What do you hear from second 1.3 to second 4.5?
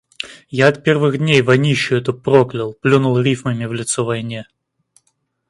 войнищу эту проклял, плюнул рифмами в лицо войне.